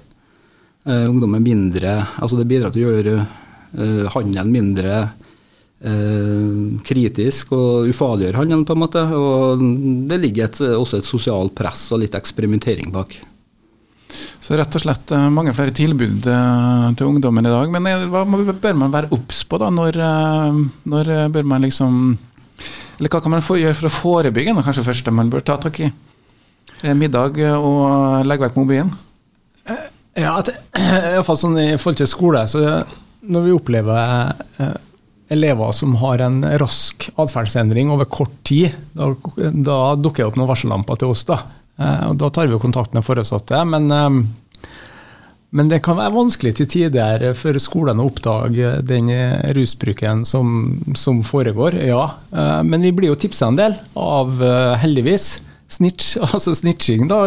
Uh, 0.85 1.07
ungdom 1.09 1.33
er 1.33 1.41
mindre 1.41 1.93
Altså 2.21 2.37
det 2.37 2.45
bidrar 2.45 2.69
til 2.75 2.85
å 2.85 2.91
gjøre 2.93 3.13
uh, 3.23 4.03
handelen 4.13 4.51
mindre 4.53 4.99
uh, 5.81 6.59
kritisk 6.85 7.55
og 7.57 7.89
ufarliggjøre 7.89 8.43
handelen, 8.43 8.67
på 8.69 8.77
en 8.77 8.83
måte. 8.83 9.05
Og 9.17 9.65
det 10.09 10.21
ligger 10.21 10.49
et, 10.49 10.61
også 10.77 11.01
et 11.01 11.09
sosialt 11.09 11.57
press 11.57 11.87
og 11.93 12.05
litt 12.05 12.17
eksperimentering 12.17 12.93
bak. 12.93 13.17
Så 14.45 14.59
rett 14.59 14.77
og 14.77 14.83
slett 14.83 15.13
eh, 15.15 15.29
mange 15.33 15.55
flere 15.57 15.73
tilbud 15.73 16.27
eh, 16.29 16.89
til 16.99 17.09
ungdommen 17.09 17.47
i 17.49 17.53
dag. 17.53 17.71
Men 17.73 17.89
eh, 17.89 18.03
hva 18.13 18.25
bør 18.27 18.77
man 18.77 18.93
være 18.93 19.09
obs 19.17 19.41
på 19.49 19.61
da? 19.63 19.71
Når, 19.73 19.97
når, 20.91 21.13
bør 21.33 21.49
man 21.49 21.65
liksom 21.65 21.95
Eller 22.99 23.11
hva 23.11 23.23
kan 23.25 23.33
man 23.33 23.45
gjøre 23.45 23.79
for 23.79 23.89
å 23.89 23.95
forebygge? 23.95 24.53
Nå 24.53 24.65
kanskje 24.67 24.85
første 24.85 25.15
man 25.15 25.33
bør 25.33 25.47
ta 25.49 25.57
tak 25.63 25.81
i? 25.81 25.89
Middag 26.85 27.39
og 27.57 28.27
legge 28.29 28.45
vekk 28.45 28.61
mobilen? 28.61 28.91
Ja, 30.21 30.37
iallfall 31.15 31.41
sånn 31.41 31.57
i 31.63 31.71
forhold 31.81 32.03
til 32.03 32.11
skole. 32.11 32.45
så 32.51 32.61
Når 33.25 33.47
vi 33.47 33.55
opplever 33.57 34.35
elever 35.33 35.73
som 35.73 35.97
har 36.03 36.21
en 36.21 36.43
rask 36.61 37.09
atferdsendring 37.17 37.89
over 37.95 38.11
kort 38.13 38.37
tid, 38.45 38.77
da, 38.93 39.09
da 39.41 39.79
dukker 39.97 40.21
det 40.21 40.29
opp 40.29 40.37
noen 40.37 40.53
varsellamper 40.53 41.01
til 41.01 41.17
oss. 41.17 41.25
da. 41.33 41.41
Eh, 41.77 42.07
og 42.09 42.19
da 42.21 42.31
tar 42.31 42.51
vi 42.51 42.61
kontakt 42.63 42.95
med 42.95 43.05
foresatte. 43.07 43.65
Men, 43.65 43.91
eh, 43.91 44.69
men 45.55 45.71
det 45.71 45.83
kan 45.87 45.99
være 45.99 46.15
vanskelig 46.15 46.57
til 46.59 46.71
tider 46.71 47.27
for 47.39 47.59
skolen 47.63 48.03
å 48.03 48.09
oppdage 48.11 48.81
den 48.87 49.11
rusbruken 49.55 50.25
som, 50.27 50.81
som 50.99 51.23
foregår. 51.27 51.79
Ja, 51.87 52.09
eh, 52.33 52.63
men 52.67 52.83
vi 52.83 52.95
blir 52.95 53.13
jo 53.13 53.19
tipsa 53.19 53.51
en 53.51 53.61
del 53.61 53.77
av, 53.95 54.41
heldigvis, 54.83 55.39
snitch, 55.71 56.17
altså 56.33 56.55
snitching. 56.55 57.09
da, 57.09 57.23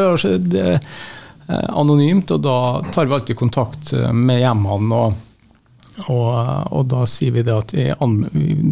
anonymt, 1.48 2.32
og 2.36 2.42
da 2.44 2.84
tar 2.92 3.08
vi 3.08 3.16
alltid 3.16 3.38
kontakt 3.40 3.94
med 4.12 4.42
hjemmene. 4.42 4.98
Og, 4.98 5.14
og, 6.12 6.32
og, 6.76 6.82
da 6.92 7.06
sier 7.08 7.32
vi 7.32 7.44
det 7.48 7.56
at 7.56 7.72
vi, 7.72 7.88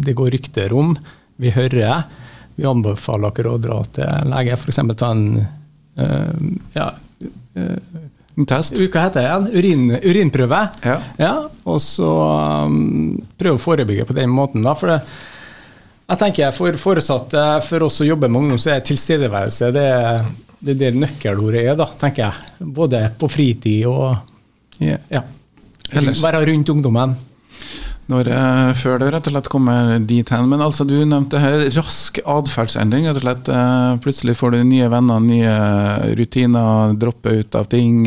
det 0.04 0.12
går 0.14 0.34
rykter 0.36 0.74
om, 0.76 0.92
vi 1.40 1.54
hører, 1.56 2.04
vi 2.56 2.68
anbefaler 2.68 3.32
dere 3.32 3.54
å 3.54 3.60
dra 3.60 3.78
til 3.96 4.28
lege, 4.28 4.60
f.eks. 4.60 4.82
ta 4.92 5.08
en 5.16 5.24
ja, 5.96 6.90
en 8.36 8.48
test? 8.48 8.76
Hva 8.76 9.06
heter 9.06 9.22
det 9.22 9.24
igjen? 9.24 9.46
Urin, 9.56 9.84
urinprøve. 10.04 10.60
Ja. 10.84 10.96
ja. 11.20 11.32
og 11.64 11.80
så 11.80 12.10
um, 12.68 13.16
prøve 13.40 13.56
å 13.56 13.62
forebygge 13.62 14.04
på 14.08 14.16
den 14.18 14.32
måten. 14.32 14.64
da, 14.66 14.74
for 14.76 14.92
det, 14.92 14.98
jeg 16.06 16.20
tenker 16.20 16.52
For 16.54 16.76
foresatte, 16.78 17.44
for 17.66 17.86
oss 17.88 17.96
som 18.02 18.06
jobber 18.06 18.30
med 18.30 18.44
ungdom, 18.44 18.60
så 18.62 18.76
er 18.76 18.84
tilstedeværelse 18.86 19.72
det, 19.74 19.88
det 20.60 20.76
er 20.76 20.82
det 20.84 20.92
nøkkelordet 21.00 21.64
er, 21.64 21.72
da, 21.78 21.88
tenker 21.98 22.26
jeg. 22.26 22.68
Både 22.76 23.06
på 23.18 23.30
fritid 23.32 23.88
og 23.88 24.12
ja, 24.84 25.22
være 25.90 26.44
rundt 26.50 26.74
ungdommen 26.74 27.16
når, 28.06 28.28
eh, 28.30 28.72
før 28.78 29.00
det 29.02 29.08
rett 29.10 29.26
og 29.26 29.34
slett 29.34 29.48
kommer 29.50 29.96
dit 29.98 30.28
hen. 30.30 30.48
Men 30.50 30.62
altså, 30.62 30.86
du 30.86 30.94
nevnte 31.02 31.40
her 31.42 31.64
rask 31.74 32.20
atferdsendring. 32.22 33.08
rett 33.08 33.18
og 33.18 33.24
slett 33.24 33.48
eh, 33.50 33.96
Plutselig 34.04 34.36
får 34.38 34.54
du 34.54 34.64
nye 34.64 34.90
venner, 34.92 35.22
nye 35.22 35.54
rutiner, 36.18 36.94
dropper 36.94 37.42
ut 37.42 37.58
av 37.58 37.66
ting. 37.72 38.04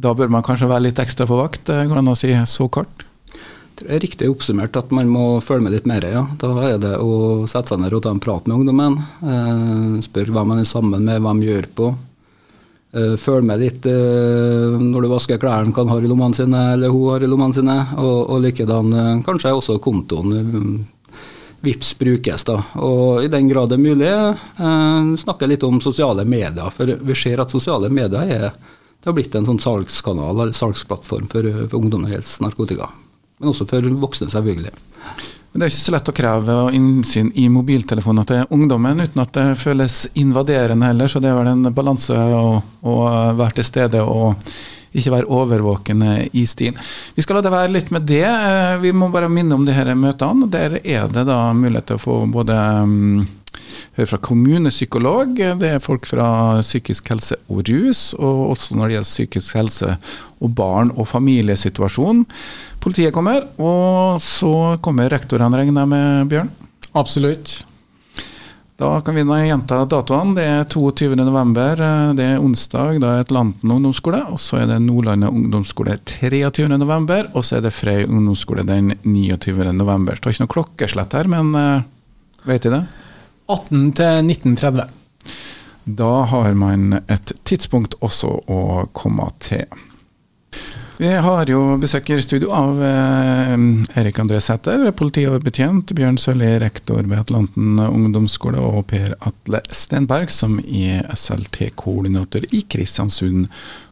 Da 0.00 0.14
bør 0.16 0.32
man 0.32 0.44
kanskje 0.46 0.70
være 0.70 0.88
litt 0.88 1.02
ekstra 1.02 1.28
på 1.28 1.36
vakt, 1.36 1.68
eh, 1.68 1.84
går 1.84 2.00
det 2.00 2.04
an 2.04 2.14
å 2.14 2.16
si 2.16 2.32
så 2.48 2.68
kort? 2.72 3.04
Det 3.74 3.90
er 3.90 4.00
riktig 4.00 4.30
oppsummert 4.30 4.76
at 4.78 4.92
man 4.94 5.10
må 5.10 5.42
følge 5.42 5.66
med 5.66 5.74
litt 5.74 5.86
mer. 5.90 6.04
ja. 6.06 6.24
Da 6.38 6.54
er 6.62 6.78
det 6.78 6.96
å 6.96 7.44
sette 7.50 7.74
seg 7.74 7.82
ned 7.82 7.92
og 7.92 8.04
ta 8.06 8.12
en 8.14 8.22
prat 8.22 8.46
med 8.46 8.62
ungdommen. 8.62 10.00
Spør 10.06 10.30
hvem 10.30 10.52
man 10.52 10.62
er 10.62 10.68
sammen 10.70 11.02
med, 11.04 11.20
hva 11.20 11.34
de 11.34 11.48
gjør 11.50 11.66
på. 11.74 11.88
Uh, 12.94 13.16
følg 13.18 13.42
med 13.42 13.58
litt 13.58 13.86
uh, 13.90 14.74
når 14.78 15.02
du 15.02 15.08
vasker 15.10 15.38
klærne, 15.42 15.72
hva 15.74 15.82
han 15.82 15.90
har 15.90 16.04
i 16.04 16.10
lommene 16.10 16.36
sine, 16.38 16.60
eller 16.76 16.92
hun 16.94 17.08
har 17.10 17.24
i 17.26 17.30
lommene 17.30 17.56
sine. 17.56 17.74
Og, 17.98 18.18
og 18.30 18.44
likedan 18.44 18.94
uh, 18.94 19.22
kanskje 19.26 19.50
også 19.50 19.80
kontoen 19.82 20.84
VIPS 21.64 21.94
brukes. 21.98 22.46
da. 22.46 22.60
Og 22.86 23.24
i 23.24 23.32
den 23.32 23.48
grad 23.50 23.72
det 23.72 23.80
er 23.80 23.82
mulig, 23.82 24.10
snakke 25.22 25.48
litt 25.48 25.64
om 25.64 25.80
sosiale 25.80 26.26
medier. 26.28 26.68
For 26.76 26.92
vi 27.08 27.16
ser 27.16 27.40
at 27.40 27.54
sosiale 27.54 27.88
medier 27.88 28.34
er, 28.36 28.50
det 28.52 29.08
har 29.08 29.16
blitt 29.16 29.34
en 29.34 29.48
sånn 29.48 29.62
salgskanal, 29.64 30.36
eller 30.36 30.52
salgsplattform 30.52 31.30
for, 31.32 31.48
for 31.64 31.78
ungdom 31.80 32.04
narkotika. 32.04 32.90
Men 33.40 33.54
også 33.54 33.64
for 33.70 33.88
voksne, 34.04 34.28
selvfølgelig. 34.30 34.74
Men 35.54 35.60
Det 35.60 35.66
er 35.68 35.70
ikke 35.70 35.84
så 35.84 35.92
lett 35.94 36.08
å 36.10 36.12
kreve 36.18 36.54
innsyn 36.74 37.28
i 37.38 37.44
mobiltelefoner 37.46 38.24
til 38.26 38.54
ungdommen 38.56 38.98
uten 38.98 39.20
at 39.22 39.36
det 39.36 39.44
føles 39.60 40.00
invaderende 40.18 40.88
heller, 40.88 41.06
så 41.06 41.22
det 41.22 41.30
er 41.30 41.36
vel 41.38 41.50
en 41.52 41.68
balanse 41.76 42.10
å, 42.10 42.56
å 42.82 42.94
være 43.38 43.60
til 43.60 43.68
stede 43.68 44.00
og 44.02 44.34
ikke 44.98 45.12
være 45.14 45.30
overvåkende 45.30 46.16
i 46.34 46.42
stil. 46.50 46.74
Vi 47.14 47.22
skal 47.22 47.38
la 47.38 47.44
det 47.46 47.54
være 47.54 47.70
litt 47.70 47.94
med 47.94 48.02
det. 48.08 48.26
Eh, 48.26 48.74
vi 48.82 48.90
må 48.98 49.12
bare 49.14 49.30
minne 49.30 49.54
om 49.54 49.62
de 49.66 49.78
her 49.78 49.92
møtene. 49.94 50.50
Der 50.50 50.80
er 50.82 51.06
det 51.14 51.26
da 51.30 51.38
mulighet 51.54 51.86
til 51.92 52.00
å 52.00 52.02
få 52.02 52.18
både 52.34 52.58
um, 53.74 53.82
høre 53.98 54.10
fra 54.12 54.20
kommunepsykolog, 54.28 55.34
det 55.60 55.70
er 55.74 55.82
folk 55.82 56.06
fra 56.08 56.28
psykisk 56.62 57.10
helse 57.12 57.38
og 57.48 57.66
rus, 57.68 58.06
og 58.18 58.54
også 58.54 58.78
når 58.78 58.86
det 58.86 58.96
gjelder 58.96 59.10
psykisk 59.10 59.60
helse 59.60 59.92
og 60.40 60.56
barn 60.56 60.94
og 60.94 61.08
familiesituasjon. 61.10 62.24
Politiet 62.84 63.14
kommer, 63.16 63.46
og 63.58 64.20
så 64.22 64.76
kommer 64.84 65.12
rektorene, 65.12 65.62
regner 65.62 65.84
jeg 65.84 65.94
med, 65.94 66.32
Bjørn? 66.32 66.50
Absolutt. 66.94 67.64
Da 68.76 69.00
kan 69.00 69.14
vi 69.14 69.22
gjenta 69.46 69.84
datoene. 69.86 70.34
Det 70.34 70.44
er 70.50 70.64
22.11. 70.66 72.14
Det 72.18 72.24
er 72.26 72.42
onsdag. 72.42 72.98
Da 72.98 73.12
er 73.12 73.22
Atlanten 73.22 73.70
ungdomsskole. 73.70 74.24
Og 74.34 74.40
så 74.42 74.58
er 74.64 74.66
det 74.66 74.80
Nordlandet 74.82 75.30
ungdomsskole 75.30 75.94
23.11. 76.02 77.30
Og 77.34 77.46
så 77.46 77.60
er 77.60 77.62
det 77.64 77.74
Frei 77.74 78.00
ungdomsskole 78.02 78.66
den 78.66 78.96
29.11. 79.06 80.08
Det 80.08 80.18
står 80.18 80.34
ikke 80.34 80.44
noe 80.44 80.54
klokkeslett 80.56 81.14
her, 81.14 81.30
men 81.30 81.54
uh, 81.54 81.86
vet 82.50 82.66
de 82.66 82.74
det? 82.74 82.82
18 83.46 83.92
til 83.98 84.30
1930. 84.30 84.86
Da 85.84 86.12
har 86.30 86.54
man 86.56 87.00
et 87.12 87.32
tidspunkt 87.44 87.98
også 88.00 88.30
å 88.48 88.62
komme 88.96 89.28
til. 89.44 89.66
Vi 90.96 91.10
har 91.10 91.50
jo 91.50 91.74
besøkerstudio 91.82 92.52
av 92.54 92.78
eh, 92.86 93.54
Erik 93.98 94.20
André 94.22 94.38
Sæther, 94.40 94.86
politioverbetjent, 94.94 95.90
Bjørn 95.98 96.20
Sørli, 96.22 96.52
rektor 96.62 97.02
ved 97.02 97.18
Atlanten 97.18 97.80
ungdomsskole, 97.82 98.62
og 98.62 98.86
Per 98.92 99.16
Atle 99.26 99.60
Stenberg, 99.74 100.30
som 100.30 100.60
er 100.62 101.08
SLT-koordinator 101.18 102.46
i 102.54 102.62
Kristiansund 102.70 103.48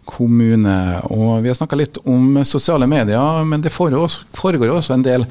kommune. 0.08 0.76
Og 1.14 1.42
vi 1.44 1.50
har 1.50 1.58
snakka 1.58 1.78
litt 1.78 1.98
om 2.08 2.40
sosiale 2.48 2.88
medier, 2.90 3.42
men 3.48 3.62
det 3.64 3.72
foregår 3.72 4.72
også 4.74 4.96
en 4.96 5.06
del 5.06 5.26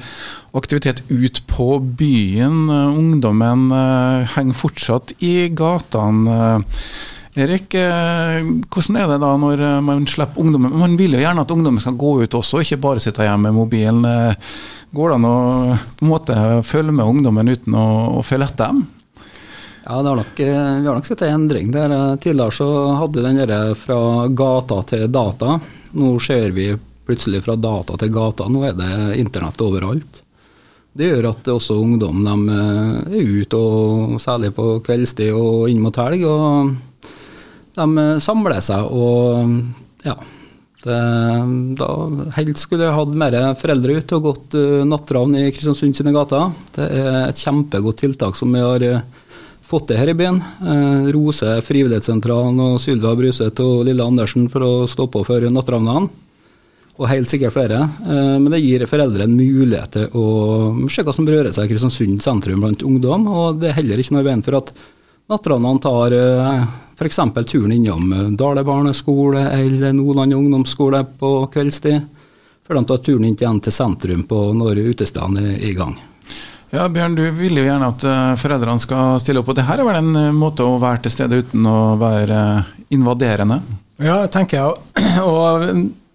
aktivitet 0.56 1.02
ut 1.08 1.42
på 1.50 1.76
byen. 2.00 2.68
Ungdommen 2.70 3.70
eh, 3.76 4.36
henger 4.36 4.60
fortsatt 4.64 5.14
i 5.24 5.48
gatene. 5.56 6.52
Erik, 7.32 7.72
eh, 7.80 8.42
hvordan 8.68 8.98
er 9.00 9.06
det 9.08 9.20
da 9.22 9.30
når 9.40 9.60
eh, 9.64 9.78
man 9.80 10.04
slipper 10.04 10.42
ungdommen 10.42 10.74
Man 10.76 10.98
vil 11.00 11.14
jo 11.16 11.22
gjerne 11.22 11.40
at 11.46 11.54
ungdommen 11.54 11.80
skal 11.80 11.96
gå 11.96 12.18
ut 12.20 12.34
også, 12.36 12.60
ikke 12.60 12.82
bare 12.82 13.00
sitte 13.00 13.24
hjemme 13.24 13.48
med 13.48 13.56
mobilen. 13.56 14.04
Eh, 14.04 14.50
Går 14.92 15.08
det 15.08 15.14
an 15.16 15.24
å 15.24 15.36
på 15.96 16.04
en 16.04 16.10
måte 16.10 16.34
følge 16.68 16.92
med 16.92 17.08
ungdommen 17.08 17.48
uten 17.48 17.72
å, 17.72 17.86
å 18.18 18.24
følge 18.26 18.50
etter 18.50 18.68
dem? 18.74 18.82
Ja, 19.84 19.92
har 19.92 20.16
nok, 20.16 20.40
eh, 20.40 20.46
Vi 20.80 20.86
har 20.86 20.94
nok 20.94 21.06
sett 21.06 21.22
en 21.22 21.34
endring 21.34 21.72
der. 21.72 21.90
Eh, 21.90 22.16
tidligere 22.16 22.52
så 22.52 22.96
hadde 22.96 23.18
vi 23.18 23.22
den 23.22 23.48
der 23.48 23.74
fra 23.74 24.28
gata 24.28 24.82
til 24.82 25.08
data. 25.10 25.60
Nå 25.92 26.20
ser 26.20 26.50
vi 26.50 26.78
plutselig 27.06 27.42
fra 27.42 27.56
data 27.56 27.96
til 27.96 28.08
gata. 28.08 28.44
Nå 28.48 28.62
er 28.64 28.72
det 28.78 29.18
internett 29.18 29.58
overalt. 29.60 30.22
Det 30.94 31.08
gjør 31.08 31.30
at 31.30 31.44
også 31.44 31.80
ungdom 31.82 32.22
de 32.22 32.52
eh, 32.52 33.18
er 33.18 33.42
ute, 33.42 33.56
og 33.56 34.20
særlig 34.20 34.54
på 34.54 34.82
kveldstid 34.84 35.32
og 35.34 35.68
inn 35.68 35.80
mot 35.80 35.96
helg. 35.96 36.22
og 36.24 36.76
De 37.74 38.20
samler 38.20 38.60
seg 38.60 38.86
og 38.86 39.62
ja. 40.04 40.14
Det, 40.82 40.98
da 41.78 41.88
helst 42.34 42.64
skulle 42.64 42.88
jeg 42.88 42.94
hatt 42.94 43.14
mer 43.14 43.54
foreldre 43.54 43.98
ute 44.02 44.16
og 44.16 44.22
gått 44.22 44.54
nattravn 44.84 45.36
i 45.38 45.50
Kristiansund 45.54 45.94
sine 45.94 46.10
gater. 46.10 46.50
Det 46.74 46.88
er 46.90 47.28
et 47.28 47.38
kjempegodt 47.38 48.02
tiltak 48.02 48.34
som 48.34 48.50
vi 48.50 48.58
har 48.58 49.02
fått 49.62 49.88
det 49.88 49.96
her 49.96 50.08
i 50.08 50.14
byen. 50.14 50.42
Eh, 50.60 51.12
Rose 51.14 51.60
Frivillighetssentralen 51.64 52.60
og 52.60 52.80
Sylva 52.82 53.14
Bruseth 53.16 53.62
og 53.64 53.86
Lille 53.88 54.04
Andersen 54.04 54.48
for 54.52 54.66
å 54.66 54.72
stå 54.90 55.06
på 55.08 55.24
for 55.26 55.46
natteravnene. 55.48 56.10
Og 57.00 57.08
helt 57.08 57.30
sikkert 57.30 57.54
flere. 57.54 57.78
Eh, 58.04 58.36
men 58.36 58.50
det 58.52 58.60
gir 58.62 58.84
foreldre 58.90 59.24
en 59.26 59.36
mulighet 59.36 59.96
til 59.96 60.18
å 60.18 60.88
se 60.92 61.04
hva 61.06 61.14
som 61.16 61.28
rører 61.28 61.54
seg 61.54 61.66
i 61.66 61.72
Kristiansund 61.72 62.20
sentrum 62.24 62.60
blant 62.64 62.84
ungdom. 62.86 63.26
Og 63.32 63.62
det 63.62 63.72
er 63.72 63.78
heller 63.80 64.02
ikke 64.02 64.18
noe 64.18 64.26
i 64.26 64.28
veien 64.28 64.44
for 64.44 64.60
at 64.60 64.74
natteravnene 65.32 65.84
tar 65.88 66.18
eh, 66.18 66.70
f.eks. 66.98 67.22
turen 67.48 67.72
innom 67.72 68.36
Dale 68.38 68.62
barneskole 68.66 69.48
eller 69.56 69.96
Nordland 69.96 70.36
ungdomsskole 70.36 71.06
på 71.18 71.34
kveldstid. 71.54 72.02
Før 72.62 72.78
de 72.78 72.86
tar 72.86 73.02
turen 73.02 73.26
inn 73.26 73.34
igjen 73.34 73.60
til 73.64 73.74
sentrum 73.74 74.22
på 74.28 74.46
når 74.54 74.84
utestedene 74.92 75.54
er 75.56 75.68
i 75.72 75.74
gang. 75.74 75.96
Ja, 76.72 76.86
Bjørn, 76.88 77.12
du 77.18 77.26
vil 77.36 77.58
jo 77.60 77.66
gjerne 77.66 77.90
at 77.92 78.04
uh, 78.08 78.34
foreldrene 78.40 78.80
skal 78.80 79.18
stille 79.20 79.42
opp. 79.42 79.50
og 79.52 79.56
det 79.58 79.66
her 79.68 79.82
er 79.82 79.84
vel 79.84 79.98
en 79.98 80.14
uh, 80.16 80.28
måte 80.32 80.64
å 80.64 80.78
være 80.80 81.02
til 81.04 81.12
stede 81.12 81.42
uten 81.44 81.66
å 81.68 81.98
være 82.00 82.38
uh, 82.64 82.70
invaderende? 82.96 83.58
Ja, 84.00 84.22
tenker 84.32 84.56
jeg. 84.56 85.02
Og 85.20 85.66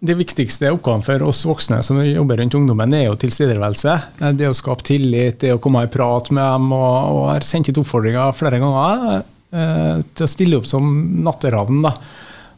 det 0.02 0.16
viktigste 0.18 0.72
oppgaven 0.74 1.06
for 1.06 1.28
oss 1.30 1.44
voksne 1.46 1.84
som 1.86 2.00
jobber 2.02 2.42
rundt 2.42 2.58
ungdommen, 2.58 2.96
er 2.98 3.06
jo 3.06 3.20
tilstedeværelse. 3.22 3.94
Det 4.38 4.50
å 4.50 4.56
skape 4.58 4.86
tillit, 4.90 5.38
det 5.44 5.54
å 5.54 5.62
komme 5.62 5.86
i 5.86 5.92
prat 5.94 6.32
med 6.34 6.42
dem. 6.42 6.74
Og, 6.74 6.96
og 7.14 7.22
har 7.36 7.46
sendt 7.46 7.70
ut 7.70 7.82
oppfordringer 7.84 8.34
flere 8.38 8.62
ganger 8.62 9.26
til 9.48 10.26
å 10.26 10.30
stille 10.30 10.58
opp 10.58 10.66
som 10.70 10.90
natteravn. 11.26 11.86
da. 11.86 11.94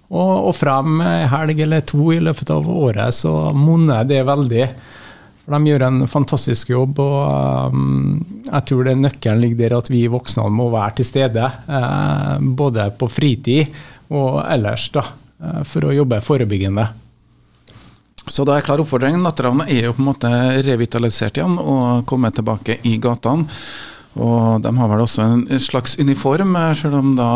Og, 0.10 0.32
og 0.50 0.56
frem 0.58 1.03
en 1.03 1.27
helg 1.32 1.60
eller 1.68 1.84
to 1.88 2.08
i 2.15 2.22
løpet 2.24 2.51
av 2.56 2.68
året, 2.72 3.15
så 3.15 3.51
monner 3.56 4.08
det 4.08 4.24
veldig. 4.27 4.70
For 5.50 5.58
De 5.58 5.65
gjør 5.72 5.82
en 5.88 6.03
fantastisk 6.06 6.70
jobb, 6.70 7.00
og 7.01 7.74
um, 7.74 8.20
jeg 8.46 8.65
tror 8.70 8.86
det 8.86 8.91
nøkkelen 9.00 9.39
ligger 9.41 9.58
der 9.63 9.74
at 9.79 9.88
vi 9.89 10.03
voksne 10.06 10.44
må 10.53 10.68
være 10.70 11.00
til 11.00 11.08
stede. 11.10 11.48
Eh, 11.65 12.36
både 12.62 12.86
på 12.94 13.08
fritid 13.10 13.79
og 14.13 14.44
ellers, 14.44 14.86
da, 14.94 15.08
eh, 15.41 15.63
for 15.65 15.89
å 15.89 15.96
jobbe 15.96 16.22
forebyggende. 16.22 16.86
Så 18.29 18.46
da 18.46 18.60
er 18.60 18.68
klar 18.68 18.84
oppfordringen 18.84 19.25
Natteravnet 19.25 19.74
er 19.74 19.88
jo 19.88 19.96
på 19.98 20.03
en 20.03 20.10
måte 20.12 20.32
revitalisert 20.68 21.41
igjen 21.41 21.58
og 21.58 22.06
kommet 22.06 22.38
tilbake 22.38 22.77
i 22.86 23.00
gatene. 23.01 23.50
Og 24.18 24.63
de 24.63 24.72
har 24.74 24.89
vel 24.89 25.04
også 25.04 25.22
en 25.22 25.62
slags 25.62 25.94
uniform, 26.00 26.56
selv 26.75 26.98
om 26.98 27.13
da 27.18 27.30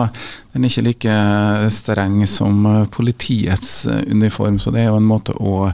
den 0.55 0.65
ikke 0.65 0.81
er 0.81 0.87
like 0.87 1.69
streng 1.73 2.17
som 2.27 2.65
politiets 2.91 3.85
uniform. 4.09 4.57
Så 4.59 4.73
det 4.73 4.83
er 4.83 4.89
jo 4.89 4.97
en 4.97 5.07
måte 5.07 5.35
å 5.37 5.69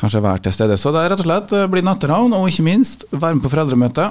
kanskje 0.00 0.24
være 0.24 0.46
til 0.46 0.56
stede. 0.56 0.80
Så 0.80 0.92
det 0.94 1.04
er 1.04 1.12
rett 1.12 1.22
og 1.22 1.28
slett 1.28 1.54
bli 1.70 1.84
natteravn, 1.84 2.34
og 2.34 2.48
ikke 2.48 2.66
minst 2.66 3.04
være 3.12 3.36
med 3.36 3.44
på 3.44 3.52
foreldremøte. 3.52 4.10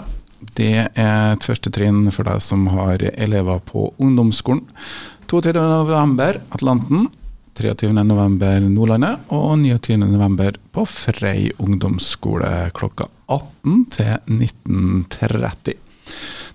Det 0.57 0.73
er 0.85 1.33
et 1.33 1.45
første 1.45 1.73
trinn 1.73 2.05
for 2.13 2.29
deg 2.29 2.41
som 2.45 2.67
har 2.69 3.01
elever 3.15 3.61
på 3.65 3.89
ungdomsskolen. 3.97 4.65
22.11. 5.27 6.43
Atlanten. 6.55 7.09
23.11. 7.57 8.69
Nordlandet 8.69 9.31
og 9.33 9.57
29.11. 9.57 10.59
på 10.71 10.85
Frei 10.85 11.49
ungdomsskole 11.57 12.69
klokka 12.77 13.09
18 13.33 13.85
til 13.97 14.13
19.30. 14.29 15.73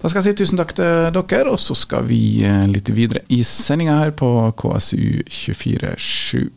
Da 0.03 0.11
skal 0.11 0.19
jeg 0.19 0.33
si 0.33 0.39
tusen 0.41 0.59
takk 0.59 0.73
til 0.75 1.13
dere, 1.15 1.53
og 1.53 1.61
så 1.63 1.77
skal 1.79 2.03
vi 2.09 2.43
eh, 2.43 2.65
litt 2.67 2.91
videre 2.91 3.23
i 3.31 3.45
sendinga 3.47 4.01
her 4.01 4.11
på 4.19 4.27
KSU 4.59 5.23
247. 5.31 6.49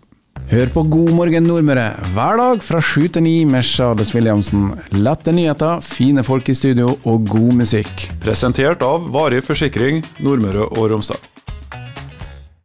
Hør 0.50 0.72
på 0.74 0.84
God 0.90 1.12
morgen 1.16 1.46
Nordmøre 1.48 1.86
hver 2.16 2.42
dag 2.42 2.66
fra 2.66 2.82
sju 2.84 3.06
til 3.06 3.24
ni 3.26 3.36
med 3.46 3.66
Charles 3.66 4.16
Williamsen. 4.18 4.72
Lette 4.98 5.34
nyheter, 5.34 5.86
fine 5.86 6.26
folk 6.26 6.50
i 6.50 6.58
studio 6.58 6.90
og 7.06 7.30
god 7.30 7.62
musikk. 7.62 8.10
Presentert 8.26 8.82
av 8.86 9.06
Varig 9.14 9.46
forsikring 9.46 10.02
Nordmøre 10.26 10.66
og 10.66 10.90
Romsdal. 10.96 11.22